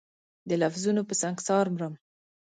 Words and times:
د 0.49 0.51
لفظونو 0.61 1.01
په 1.09 1.13
سنګسار 1.21 1.65
مرم 1.75 1.93